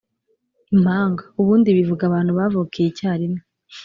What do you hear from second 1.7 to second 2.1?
bivuga